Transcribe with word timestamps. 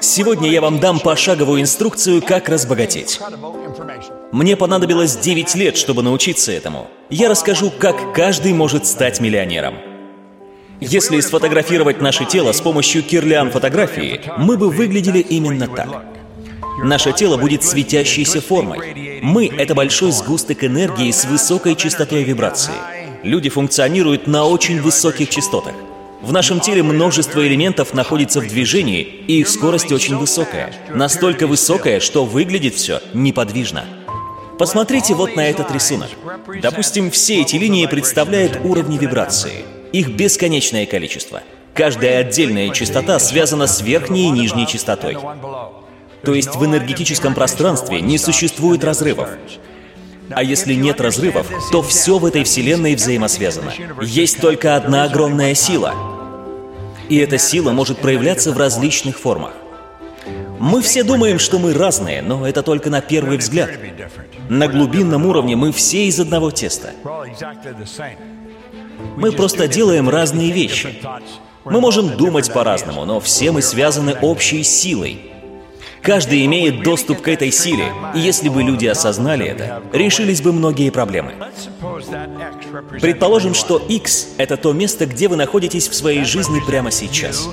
Сегодня 0.00 0.50
я 0.50 0.60
вам 0.60 0.80
дам 0.80 1.00
пошаговую 1.00 1.60
инструкцию, 1.60 2.22
как 2.22 2.48
разбогатеть. 2.48 3.20
Мне 4.32 4.56
понадобилось 4.56 5.16
9 5.16 5.54
лет, 5.54 5.76
чтобы 5.76 6.02
научиться 6.02 6.52
этому. 6.52 6.88
Я 7.10 7.28
расскажу, 7.28 7.70
как 7.70 8.14
каждый 8.14 8.54
может 8.54 8.86
стать 8.86 9.20
миллионером. 9.20 9.74
Если 10.80 11.20
сфотографировать 11.20 12.00
наше 12.00 12.24
тело 12.24 12.52
с 12.52 12.60
помощью 12.60 13.02
кирлиан-фотографии, 13.02 14.20
мы 14.38 14.56
бы 14.56 14.70
выглядели 14.70 15.18
именно 15.18 15.68
так. 15.68 16.04
Наше 16.82 17.12
тело 17.12 17.36
будет 17.36 17.62
светящейся 17.62 18.40
формой. 18.40 19.20
Мы— 19.22 19.46
это 19.58 19.74
большой 19.74 20.12
сгусток 20.12 20.64
энергии 20.64 21.10
с 21.10 21.24
высокой 21.24 21.74
частотой 21.74 22.22
вибрации. 22.22 22.74
Люди 23.22 23.48
функционируют 23.48 24.26
на 24.26 24.44
очень 24.44 24.80
высоких 24.80 25.28
частотах. 25.30 25.74
В 26.22 26.32
нашем 26.32 26.60
теле 26.60 26.82
множество 26.82 27.46
элементов 27.46 27.92
находится 27.92 28.40
в 28.40 28.48
движении, 28.48 29.02
и 29.02 29.40
их 29.40 29.48
скорость 29.48 29.92
очень 29.92 30.16
высокая. 30.16 30.72
Настолько 30.88 31.46
высокая, 31.46 32.00
что 32.00 32.24
выглядит 32.24 32.74
все 32.74 33.00
неподвижно. 33.12 33.84
Посмотрите 34.58 35.14
вот 35.14 35.36
на 35.36 35.48
этот 35.48 35.70
рисунок. 35.70 36.08
Допустим, 36.62 37.10
все 37.10 37.42
эти 37.42 37.56
линии 37.56 37.86
представляют 37.86 38.58
уровни 38.64 38.96
вибрации. 38.96 39.64
Их 39.92 40.08
бесконечное 40.08 40.86
количество. 40.86 41.42
Каждая 41.74 42.20
отдельная 42.20 42.70
частота 42.70 43.18
связана 43.18 43.66
с 43.66 43.82
верхней 43.82 44.28
и 44.28 44.30
нижней 44.30 44.66
частотой. 44.66 45.18
То 46.24 46.34
есть 46.34 46.56
в 46.56 46.64
энергетическом 46.64 47.34
пространстве 47.34 48.00
не 48.00 48.16
существует 48.16 48.82
разрывов. 48.82 49.28
А 50.30 50.42
если 50.42 50.74
нет 50.74 51.00
разрывов, 51.00 51.46
то 51.70 51.82
все 51.82 52.18
в 52.18 52.24
этой 52.24 52.44
Вселенной 52.44 52.94
взаимосвязано. 52.94 53.72
Есть 54.02 54.40
только 54.40 54.76
одна 54.76 55.04
огромная 55.04 55.54
сила— 55.54 55.94
и 57.08 57.16
эта 57.18 57.38
сила 57.38 57.72
может 57.72 57.98
проявляться 57.98 58.52
в 58.52 58.58
различных 58.58 59.18
формах. 59.18 59.52
Мы 60.58 60.82
все 60.82 61.04
думаем, 61.04 61.38
что 61.38 61.58
мы 61.58 61.72
разные, 61.72 62.22
но 62.22 62.46
это 62.46 62.62
только 62.62 62.90
на 62.90 63.00
первый 63.00 63.36
взгляд. 63.36 63.70
На 64.48 64.68
глубинном 64.68 65.26
уровне 65.26 65.54
мы 65.54 65.72
все 65.72 66.06
из 66.06 66.18
одного 66.18 66.50
теста. 66.50 66.90
Мы 69.16 69.32
просто 69.32 69.68
делаем 69.68 70.08
разные 70.08 70.50
вещи. 70.50 70.98
Мы 71.64 71.80
можем 71.80 72.16
думать 72.16 72.52
по-разному, 72.52 73.04
но 73.04 73.20
все 73.20 73.52
мы 73.52 73.62
связаны 73.62 74.14
общей 74.20 74.62
силой. 74.62 75.32
Каждый 76.06 76.46
имеет 76.46 76.84
доступ 76.84 77.20
к 77.20 77.26
этой 77.26 77.50
силе, 77.50 77.92
и 78.14 78.20
если 78.20 78.48
бы 78.48 78.62
люди 78.62 78.86
осознали 78.86 79.44
это, 79.44 79.82
решились 79.92 80.40
бы 80.40 80.52
многие 80.52 80.90
проблемы. 80.90 81.34
Предположим, 83.00 83.54
что 83.54 83.78
X— 83.78 84.28
это 84.38 84.56
то 84.56 84.72
место, 84.72 85.06
где 85.06 85.26
вы 85.26 85.34
находитесь 85.34 85.88
в 85.88 85.94
своей 85.96 86.24
жизни 86.24 86.60
прямо 86.64 86.92
сейчас. 86.92 87.48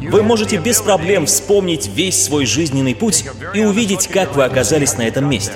Вы 0.00 0.22
можете 0.24 0.56
без 0.56 0.80
проблем 0.80 1.26
вспомнить 1.26 1.86
весь 1.86 2.20
свой 2.20 2.44
жизненный 2.44 2.96
путь 2.96 3.24
и 3.54 3.64
увидеть, 3.64 4.08
как 4.08 4.34
вы 4.34 4.42
оказались 4.42 4.96
на 4.96 5.02
этом 5.02 5.30
месте. 5.30 5.54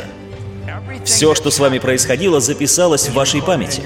Все, 1.05 1.35
что 1.35 1.51
с 1.51 1.59
вами 1.59 1.81
происходило, 1.81 2.39
записалось 2.39 3.09
в 3.09 3.15
вашей 3.15 3.43
памяти. 3.43 3.83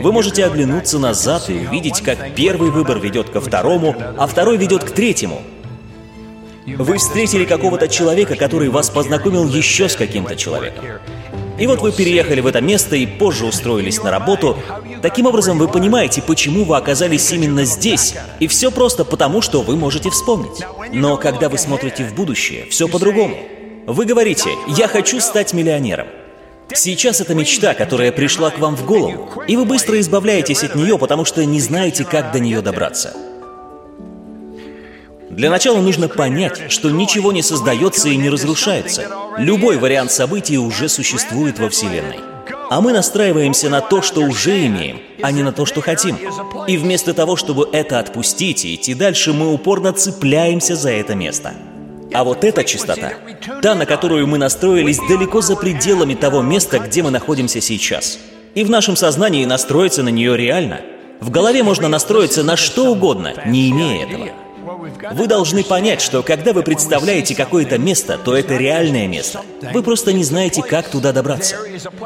Вы 0.00 0.12
можете 0.12 0.44
оглянуться 0.44 0.98
назад 0.98 1.48
и 1.48 1.66
увидеть, 1.66 2.00
как 2.00 2.34
первый 2.34 2.70
выбор 2.70 2.98
ведет 2.98 3.30
ко 3.30 3.40
второму, 3.40 3.94
а 4.18 4.26
второй 4.26 4.56
ведет 4.56 4.84
к 4.84 4.90
третьему. 4.90 5.42
Вы 6.66 6.98
встретили 6.98 7.44
какого-то 7.44 7.88
человека, 7.88 8.34
который 8.34 8.68
вас 8.68 8.90
познакомил 8.90 9.48
еще 9.48 9.88
с 9.88 9.96
каким-то 9.96 10.36
человеком. 10.36 10.84
И 11.58 11.66
вот 11.66 11.80
вы 11.80 11.92
переехали 11.92 12.40
в 12.40 12.46
это 12.46 12.60
место 12.60 12.96
и 12.96 13.06
позже 13.06 13.46
устроились 13.46 14.02
на 14.02 14.10
работу. 14.10 14.58
Таким 15.00 15.26
образом, 15.26 15.58
вы 15.58 15.68
понимаете, 15.68 16.20
почему 16.20 16.64
вы 16.64 16.76
оказались 16.76 17.32
именно 17.32 17.64
здесь. 17.64 18.14
И 18.40 18.46
все 18.46 18.70
просто 18.70 19.04
потому, 19.04 19.40
что 19.40 19.62
вы 19.62 19.76
можете 19.76 20.10
вспомнить. 20.10 20.64
Но 20.92 21.16
когда 21.16 21.48
вы 21.48 21.56
смотрите 21.56 22.04
в 22.04 22.14
будущее, 22.14 22.66
все 22.68 22.88
по-другому. 22.88 23.36
Вы 23.86 24.04
говорите 24.04 24.50
«Я 24.66 24.88
хочу 24.88 25.20
стать 25.20 25.54
миллионером». 25.54 26.08
Сейчас 26.74 27.20
это 27.20 27.34
мечта, 27.34 27.74
которая 27.74 28.12
пришла 28.12 28.50
к 28.50 28.58
вам 28.58 28.76
в 28.76 28.84
голову, 28.84 29.42
и 29.46 29.56
вы 29.56 29.64
быстро 29.64 29.98
избавляетесь 30.00 30.64
от 30.64 30.74
нее, 30.74 30.98
потому 30.98 31.24
что 31.24 31.44
не 31.44 31.60
знаете, 31.60 32.04
как 32.04 32.32
до 32.32 32.40
нее 32.40 32.60
добраться. 32.60 33.14
Для 35.30 35.50
начала 35.50 35.80
нужно 35.80 36.08
понять, 36.08 36.70
что 36.72 36.90
ничего 36.90 37.30
не 37.30 37.42
создается 37.42 38.08
и 38.08 38.16
не 38.16 38.30
разрушается. 38.30 39.06
Любой 39.38 39.76
вариант 39.76 40.10
событий 40.10 40.56
уже 40.58 40.88
существует 40.88 41.58
во 41.58 41.68
Вселенной. 41.68 42.18
А 42.70 42.80
мы 42.80 42.92
настраиваемся 42.92 43.68
на 43.68 43.80
то, 43.80 44.02
что 44.02 44.22
уже 44.22 44.66
имеем, 44.66 45.00
а 45.22 45.30
не 45.30 45.42
на 45.42 45.52
то, 45.52 45.66
что 45.66 45.80
хотим. 45.80 46.18
И 46.66 46.76
вместо 46.76 47.14
того, 47.14 47.36
чтобы 47.36 47.68
это 47.72 47.98
отпустить 48.00 48.64
и 48.64 48.74
идти 48.74 48.94
дальше, 48.94 49.32
мы 49.32 49.52
упорно 49.52 49.92
цепляемся 49.92 50.74
за 50.74 50.90
это 50.90 51.14
место. 51.14 51.54
А 52.12 52.24
вот 52.24 52.44
эта 52.44 52.64
частота, 52.64 53.12
та, 53.62 53.74
на 53.74 53.86
которую 53.86 54.26
мы 54.26 54.38
настроились 54.38 54.98
далеко 55.08 55.40
за 55.40 55.56
пределами 55.56 56.14
того 56.14 56.42
места, 56.42 56.78
где 56.78 57.02
мы 57.02 57.10
находимся 57.10 57.60
сейчас. 57.60 58.18
И 58.54 58.64
в 58.64 58.70
нашем 58.70 58.96
сознании 58.96 59.44
настроиться 59.44 60.02
на 60.02 60.08
нее 60.08 60.36
реально. 60.36 60.80
В 61.20 61.30
голове 61.30 61.62
можно 61.62 61.88
настроиться 61.88 62.42
на 62.42 62.56
что 62.56 62.92
угодно, 62.92 63.34
не 63.46 63.70
имея 63.70 64.06
этого. 64.06 64.28
Вы 65.12 65.26
должны 65.26 65.64
понять, 65.64 66.00
что 66.00 66.22
когда 66.22 66.52
вы 66.52 66.62
представляете 66.62 67.34
какое-то 67.34 67.78
место, 67.78 68.18
то 68.18 68.34
это 68.36 68.56
реальное 68.56 69.06
место. 69.06 69.42
Вы 69.72 69.82
просто 69.82 70.12
не 70.12 70.24
знаете, 70.24 70.62
как 70.62 70.88
туда 70.88 71.12
добраться. 71.12 71.56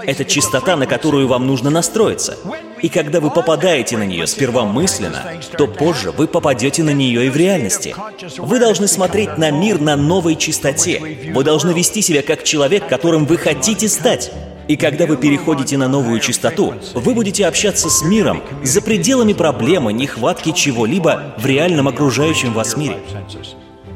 Это 0.04 0.24
частота, 0.24 0.76
на 0.76 0.86
которую 0.86 1.28
вам 1.28 1.46
нужно 1.46 1.70
настроиться. 1.70 2.36
И 2.82 2.88
когда 2.88 3.20
вы 3.20 3.30
попадаете 3.30 3.96
на 3.96 4.04
нее 4.04 4.26
сперва 4.26 4.64
мысленно, 4.64 5.22
то 5.56 5.66
позже 5.66 6.10
вы 6.10 6.26
попадете 6.26 6.82
на 6.82 6.90
нее 6.90 7.26
и 7.26 7.30
в 7.30 7.36
реальности. 7.36 7.94
Вы 8.38 8.58
должны 8.58 8.88
смотреть 8.88 9.38
на 9.38 9.50
мир 9.50 9.80
на 9.80 9.96
новой 9.96 10.36
частоте. 10.36 11.00
Вы 11.32 11.44
должны 11.44 11.72
вести 11.72 12.02
себя 12.02 12.22
как 12.22 12.44
человек, 12.44 12.88
которым 12.88 13.26
вы 13.26 13.36
хотите 13.36 13.88
стать. 13.88 14.32
И 14.68 14.76
когда 14.76 15.06
вы 15.06 15.16
переходите 15.16 15.76
на 15.76 15.88
новую 15.88 16.20
частоту, 16.20 16.74
вы 16.94 17.14
будете 17.14 17.46
общаться 17.46 17.90
с 17.90 18.02
миром 18.02 18.42
за 18.62 18.80
пределами 18.80 19.32
проблемы, 19.32 19.92
нехватки 19.92 20.52
чего-либо 20.52 21.34
в 21.38 21.46
реальном 21.46 21.88
окружающем 21.88 22.52
вас 22.52 22.76
мире. 22.76 22.98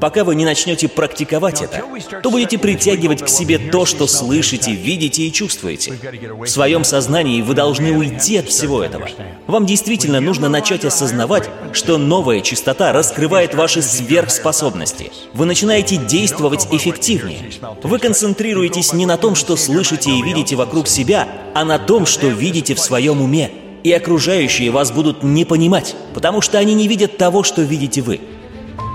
Пока 0.00 0.24
вы 0.24 0.34
не 0.34 0.44
начнете 0.44 0.88
практиковать 0.88 1.62
это, 1.62 1.82
то 2.22 2.30
будете 2.30 2.58
притягивать 2.58 3.22
к 3.22 3.28
себе 3.28 3.58
то, 3.58 3.86
что 3.86 4.06
слышите, 4.06 4.72
видите 4.72 5.22
и 5.22 5.32
чувствуете. 5.32 5.92
В 6.38 6.46
своем 6.46 6.84
сознании 6.84 7.42
вы 7.42 7.54
должны 7.54 7.92
уйти 7.92 8.38
от 8.38 8.48
всего 8.48 8.82
этого. 8.82 9.08
Вам 9.46 9.66
действительно 9.66 10.20
нужно 10.20 10.48
начать 10.48 10.84
осознавать, 10.84 11.48
что 11.72 11.98
новая 11.98 12.40
частота 12.40 12.92
раскрывает 12.92 13.54
ваши 13.54 13.82
сверхспособности. 13.82 15.12
Вы 15.32 15.46
начинаете 15.46 15.96
действовать 15.96 16.68
эффективнее. 16.70 17.50
Вы 17.82 17.98
концентрируетесь 17.98 18.92
не 18.92 19.06
на 19.06 19.16
том, 19.16 19.34
что 19.34 19.56
слышите 19.56 20.10
и 20.10 20.22
видите 20.22 20.56
вокруг 20.56 20.88
себя, 20.88 21.28
а 21.54 21.64
на 21.64 21.78
том, 21.78 22.06
что 22.06 22.26
видите 22.28 22.74
в 22.74 22.80
своем 22.80 23.22
уме. 23.22 23.50
И 23.82 23.92
окружающие 23.92 24.70
вас 24.70 24.90
будут 24.92 25.22
не 25.22 25.44
понимать, 25.44 25.94
потому 26.14 26.40
что 26.40 26.58
они 26.58 26.72
не 26.72 26.88
видят 26.88 27.18
того, 27.18 27.42
что 27.42 27.60
видите 27.60 28.00
вы. 28.00 28.20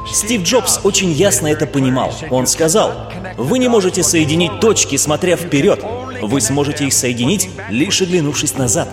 Стив 0.08 0.42
Джобс 0.44 0.80
очень 0.84 1.12
ясно 1.12 1.48
это 1.48 1.66
понимал. 1.68 2.14
Он 2.30 2.48
сказал, 2.48 3.12
«Вы 3.38 3.60
не 3.60 3.68
можете 3.68 4.04
соединить 4.04 4.60
точки, 4.60 4.98
смотря 4.98 5.36
вперед. 5.36 5.84
Вы 6.22 6.42
сможете 6.42 6.86
их 6.86 6.94
соединить, 6.94 7.50
лишь 7.70 8.02
оглянувшись 8.02 8.58
назад». 8.58 8.90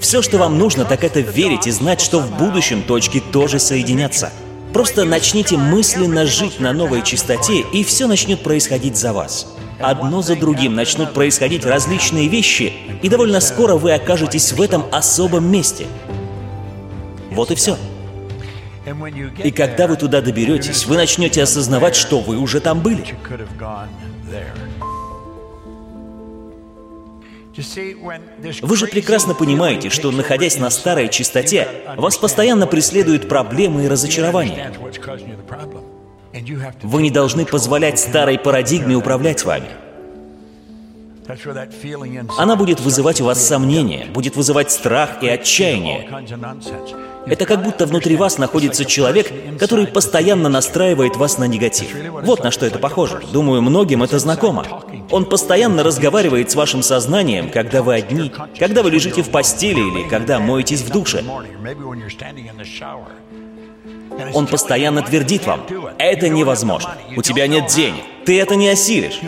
Все, 0.00 0.22
что 0.22 0.38
вам 0.38 0.58
нужно, 0.58 0.84
так 0.84 1.04
это 1.04 1.20
верить 1.20 1.66
и 1.66 1.70
знать, 1.70 2.00
что 2.00 2.20
в 2.20 2.30
будущем 2.38 2.82
точки 2.82 3.20
тоже 3.20 3.58
соединятся. 3.58 4.32
Просто 4.72 5.04
начните 5.04 5.56
мысленно 5.56 6.26
жить 6.26 6.60
на 6.60 6.72
новой 6.72 7.02
частоте, 7.02 7.64
и 7.72 7.82
все 7.82 8.06
начнет 8.06 8.42
происходить 8.42 8.96
за 8.96 9.12
вас. 9.12 9.54
Одно 9.80 10.22
за 10.22 10.36
другим 10.36 10.74
начнут 10.74 11.12
происходить 11.12 11.64
различные 11.64 12.28
вещи, 12.28 12.72
и 13.02 13.08
довольно 13.08 13.40
скоро 13.40 13.76
вы 13.76 13.92
окажетесь 13.92 14.52
в 14.52 14.60
этом 14.60 14.84
особом 14.92 15.50
месте. 15.50 15.86
Вот 17.30 17.50
и 17.50 17.54
все. 17.54 17.76
И 19.42 19.50
когда 19.50 19.86
вы 19.86 19.96
туда 19.96 20.20
доберетесь, 20.20 20.86
вы 20.86 20.96
начнете 20.96 21.42
осознавать, 21.42 21.96
что 21.96 22.20
вы 22.20 22.38
уже 22.38 22.60
там 22.60 22.80
были. 22.80 23.04
Вы 28.62 28.76
же 28.76 28.86
прекрасно 28.86 29.34
понимаете, 29.34 29.88
что, 29.88 30.10
находясь 30.10 30.58
на 30.58 30.70
старой 30.70 31.08
частоте, 31.08 31.68
вас 31.96 32.16
постоянно 32.18 32.66
преследуют 32.66 33.28
проблемы 33.28 33.84
и 33.84 33.88
разочарования. 33.88 34.72
Вы 36.82 37.02
не 37.02 37.10
должны 37.10 37.46
позволять 37.46 37.98
старой 37.98 38.38
парадигме 38.38 38.94
управлять 38.94 39.44
вами. 39.44 39.68
Она 42.38 42.56
будет 42.56 42.80
вызывать 42.80 43.20
у 43.20 43.24
вас 43.24 43.44
сомнения, 43.44 44.06
будет 44.12 44.36
вызывать 44.36 44.70
страх 44.70 45.22
и 45.22 45.28
отчаяние. 45.28 46.08
Это 47.26 47.44
как 47.44 47.62
будто 47.64 47.86
внутри 47.86 48.14
вас 48.16 48.38
находится 48.38 48.84
человек, 48.84 49.32
который 49.58 49.88
постоянно 49.88 50.48
настраивает 50.48 51.16
вас 51.16 51.38
на 51.38 51.44
негатив. 51.44 51.88
Вот 52.22 52.44
на 52.44 52.50
что 52.52 52.66
это 52.66 52.78
похоже. 52.78 53.20
Думаю, 53.32 53.62
многим 53.62 54.02
это 54.04 54.18
знакомо. 54.20 54.64
Он 55.10 55.24
постоянно 55.24 55.82
разговаривает 55.82 56.50
с 56.50 56.54
вашим 56.54 56.82
сознанием, 56.82 57.50
когда 57.50 57.82
вы 57.82 57.94
одни, 57.94 58.32
когда 58.58 58.82
вы 58.82 58.90
лежите 58.90 59.22
в 59.22 59.30
постели 59.30 59.80
или 59.80 60.08
когда 60.08 60.38
моетесь 60.38 60.82
в 60.82 60.90
душе. 60.90 61.24
Он 64.32 64.46
постоянно 64.46 65.02
твердит 65.02 65.46
вам, 65.46 65.66
это 65.98 66.28
невозможно, 66.28 66.96
у 67.16 67.22
тебя 67.22 67.46
нет 67.46 67.66
денег, 67.66 68.02
ты 68.24 68.40
это 68.40 68.56
не 68.56 68.68
осилишь. 68.68 69.20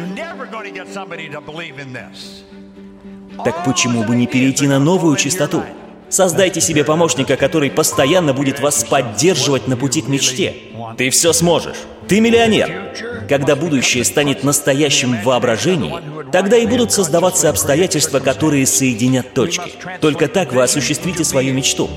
Так 3.44 3.65
почему 3.65 4.03
бы 4.05 4.17
не 4.17 4.26
перейти 4.26 4.67
на 4.67 4.79
новую 4.79 5.17
частоту? 5.17 5.62
Создайте 6.09 6.61
себе 6.61 6.85
помощника, 6.85 7.37
который 7.37 7.70
постоянно 7.70 8.32
будет 8.32 8.61
вас 8.61 8.82
поддерживать 8.85 9.69
на 9.69 9.76
пути 9.76 10.00
к 10.00 10.09
мечте. 10.09 10.55
Ты 10.97 11.11
все 11.11 11.32
сможешь. 11.32 11.76
Ты 12.09 12.20
миллионер. 12.20 12.94
Когда 13.29 13.55
будущее 13.55 14.05
станет 14.05 14.43
настоящим 14.43 15.20
в 15.20 15.25
воображении, 15.25 15.94
тогда 16.32 16.56
и 16.56 16.67
будут 16.67 16.93
создаваться 16.93 17.50
обстоятельства, 17.50 18.20
которые 18.20 18.67
соединят 18.67 19.35
точки. 19.35 19.73
Только 20.00 20.29
так 20.29 20.53
вы 20.53 20.62
осуществите 20.62 21.25
свою 21.25 21.53
мечту. 21.53 21.91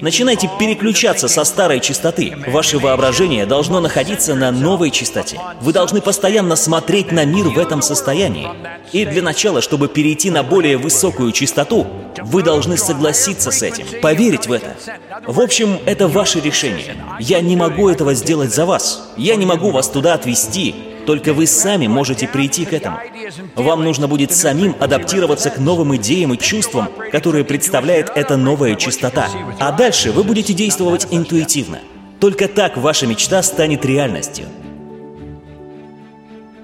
Начинайте 0.00 0.50
переключаться 0.58 1.28
со 1.28 1.44
старой 1.44 1.80
частоты. 1.80 2.36
Ваше 2.48 2.78
воображение 2.78 3.46
должно 3.46 3.80
находиться 3.80 4.34
на 4.34 4.50
новой 4.50 4.90
частоте. 4.90 5.40
Вы 5.60 5.72
должны 5.72 6.00
постоянно 6.00 6.56
смотреть 6.56 7.12
на 7.12 7.24
мир 7.24 7.48
в 7.48 7.58
этом 7.58 7.82
состоянии. 7.82 8.48
И 8.92 9.04
для 9.04 9.22
начала, 9.22 9.62
чтобы 9.62 9.88
перейти 9.88 10.30
на 10.30 10.42
более 10.42 10.76
высокую 10.76 11.32
частоту, 11.32 11.86
вы 12.22 12.42
должны 12.42 12.76
согласиться 12.76 13.50
с 13.50 13.62
этим, 13.62 13.86
поверить 14.00 14.46
в 14.46 14.52
это. 14.52 14.76
В 15.26 15.40
общем, 15.40 15.78
это 15.86 16.08
ваше 16.08 16.40
решение. 16.40 16.96
Я 17.20 17.40
не 17.40 17.56
могу 17.56 17.88
этого 17.88 18.14
сделать 18.14 18.54
за 18.54 18.66
вас. 18.66 19.10
Я 19.16 19.36
не 19.36 19.46
могу 19.46 19.70
вас 19.70 19.88
туда 19.88 20.14
отвести. 20.14 20.74
Только 21.08 21.32
вы 21.32 21.46
сами 21.46 21.86
можете 21.86 22.28
прийти 22.28 22.66
к 22.66 22.74
этому. 22.74 22.98
Вам 23.56 23.82
нужно 23.82 24.08
будет 24.08 24.30
самим 24.30 24.76
адаптироваться 24.78 25.48
к 25.48 25.56
новым 25.56 25.96
идеям 25.96 26.34
и 26.34 26.38
чувствам, 26.38 26.90
которые 27.10 27.44
представляет 27.44 28.10
эта 28.14 28.36
новая 28.36 28.74
частота. 28.74 29.26
А 29.58 29.72
дальше 29.72 30.12
вы 30.12 30.22
будете 30.22 30.52
действовать 30.52 31.06
интуитивно. 31.10 31.78
Только 32.20 32.46
так 32.46 32.76
ваша 32.76 33.06
мечта 33.06 33.42
станет 33.42 33.86
реальностью. 33.86 34.44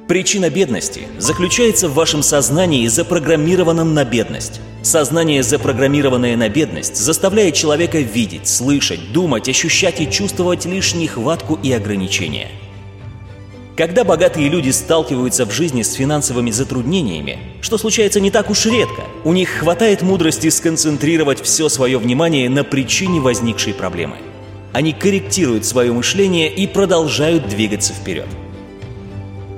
Причина 0.09 0.51
бедности 0.51 1.09
заключается 1.17 1.89
в 1.89 1.95
вашем 1.95 2.23
сознании, 2.23 2.87
запрограммированном 2.87 3.95
на 3.95 4.05
бедность. 4.05 4.61
Сознание, 4.83 5.43
запрограммированное 5.43 6.37
на 6.37 6.51
бедность, 6.51 6.97
заставляет 6.97 7.55
человека 7.55 7.99
видеть, 7.99 8.47
слышать, 8.47 9.11
думать, 9.11 9.49
ощущать 9.49 10.03
и 10.03 10.11
чувствовать 10.11 10.67
лишь 10.67 10.95
нехватку 10.95 11.59
и 11.63 11.73
ограничения– 11.73 12.51
когда 13.77 14.05
богатые 14.05 14.49
люди 14.49 14.71
сталкиваются 14.71 15.45
в 15.47 15.51
жизни 15.51 15.83
с 15.83 15.95
финансовыми 15.95 16.53
затруднениями, 16.53 17.39
что 17.61 17.77
случается 17.77 18.21
не 18.21 18.31
так 18.31 18.49
уж 18.51 18.67
редко, 18.67 19.03
у 19.25 19.33
них 19.33 19.49
хватает 19.49 20.03
мудрости 20.03 20.49
сконцентрировать 20.49 21.43
все 21.43 21.69
свое 21.69 21.99
внимание 21.99 22.49
на 22.49 22.63
причине 22.63 23.21
возникшей 23.21 23.75
проблемы. 23.75 24.17
Они 24.73 24.93
корректируют 24.93 25.65
свое 25.65 25.93
мышление 25.93 26.53
и 26.53 26.67
продолжают 26.69 27.49
двигаться 27.49 27.93
вперед. 27.93 28.27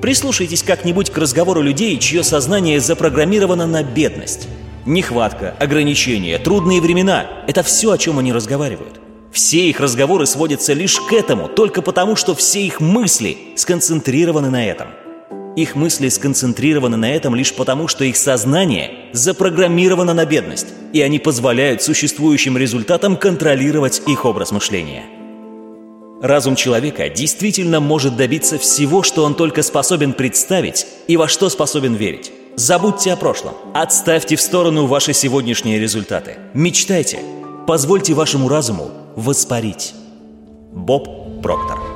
Прислушайтесь 0.01 0.63
как-нибудь 0.63 1.11
к 1.11 1.17
разговору 1.17 1.61
людей, 1.61 1.97
чье 1.99 2.23
сознание 2.23 2.79
запрограммировано 2.79 3.67
на 3.67 3.83
бедность. 3.83 4.47
Нехватка, 4.85 5.55
ограничения, 5.59 6.37
трудные 6.37 6.81
времена– 6.81 7.27
это 7.47 7.61
все, 7.61 7.91
о 7.91 7.97
чем 7.97 8.19
они 8.19 8.31
разговаривают. 8.31 8.99
Все 9.37 9.69
их 9.69 9.79
разговоры 9.79 10.25
сводятся 10.25 10.73
лишь 10.73 10.99
к 10.99 11.13
этому, 11.13 11.47
только 11.47 11.83
потому, 11.83 12.15
что 12.15 12.33
все 12.33 12.65
их 12.65 12.79
мысли 12.79 13.37
сконцентрированы 13.55 14.49
на 14.49 14.65
этом. 14.65 14.87
Их 15.55 15.75
мысли 15.75 16.09
сконцентрированы 16.09 16.97
на 16.97 17.11
этом 17.13 17.35
лишь 17.35 17.53
потому, 17.53 17.87
что 17.87 18.03
их 18.03 18.17
сознание 18.17 19.11
запрограммировано 19.13 20.15
на 20.15 20.25
бедность, 20.25 20.65
и 20.91 21.01
они 21.01 21.19
позволяют 21.19 21.83
существующим 21.83 22.57
результатам 22.57 23.15
контролировать 23.15 24.01
их 24.07 24.25
образ 24.25 24.51
мышления. 24.51 25.03
Разум 26.19 26.55
человека 26.55 27.07
действительно 27.07 27.79
может 27.79 28.17
добиться 28.17 28.57
всего, 28.57 29.03
что 29.03 29.23
он 29.23 29.35
только 29.35 29.61
способен 29.61 30.13
представить 30.13 30.87
и 31.07 31.15
во 31.15 31.27
что 31.27 31.49
способен 31.49 31.93
верить. 31.93 32.31
Забудьте 32.55 33.13
о 33.13 33.15
прошлом. 33.15 33.53
Отставьте 33.75 34.35
в 34.35 34.41
сторону 34.41 34.87
ваши 34.87 35.13
сегодняшние 35.13 35.77
результаты. 35.77 36.37
Мечтайте. 36.55 37.19
Позвольте 37.67 38.15
вашему 38.15 38.49
разуму 38.49 39.06
воспарить. 39.17 39.95
Боб 40.71 41.41
Проктор 41.41 41.86